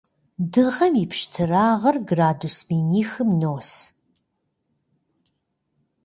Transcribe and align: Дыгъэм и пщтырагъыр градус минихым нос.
Дыгъэм 0.51 0.93
и 1.03 1.05
пщтырагъыр 1.11 1.97
градус 2.09 2.57
минихым 2.69 3.29
нос. 3.41 3.71